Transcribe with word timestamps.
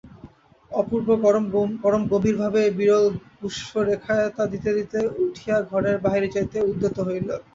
অপূর্ব 0.71 1.07
পরম 1.83 2.03
গম্ভীরভাবে 2.05 2.61
বিরল 2.77 3.05
গুম্ফরেখায় 3.39 4.27
তা 4.35 4.43
দিতে 4.53 4.69
দিতে 4.77 4.99
উঠিয়া 5.23 5.57
ঘরের 5.69 5.97
বাহিরে 6.05 6.27
যাইতে 6.35 6.57
উদ্যত 6.69 6.97
হইল। 7.07 7.29